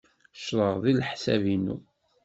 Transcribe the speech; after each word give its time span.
Ccḍeɣ 0.37 0.75
deg 0.83 0.95
leḥsab-inu. 0.99 1.77